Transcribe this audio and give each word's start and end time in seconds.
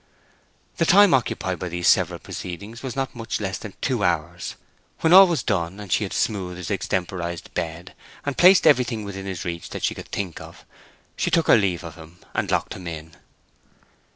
The 0.77 0.85
time 0.87 1.13
occupied 1.13 1.59
by 1.59 1.69
these 1.69 1.87
several 1.87 2.17
proceedings 2.17 2.81
was 2.81 2.95
not 2.95 3.13
much 3.13 3.39
less 3.39 3.59
than 3.59 3.75
two 3.81 4.03
hours. 4.03 4.55
When 5.01 5.13
all 5.13 5.27
was 5.27 5.43
done, 5.43 5.79
and 5.79 5.91
she 5.93 6.03
had 6.03 6.11
smoothed 6.11 6.57
his 6.57 6.71
extemporized 6.71 7.53
bed, 7.53 7.93
and 8.25 8.35
placed 8.35 8.65
everything 8.65 9.03
within 9.03 9.27
his 9.27 9.45
reach 9.45 9.69
that 9.69 9.83
she 9.83 9.93
could 9.93 10.07
think 10.09 10.41
of, 10.41 10.65
she 11.15 11.29
took 11.29 11.45
her 11.45 11.55
leave 11.55 11.83
of 11.83 11.97
him, 11.97 12.17
and 12.33 12.49
locked 12.49 12.73
him 12.73 12.87
in. 12.87 13.15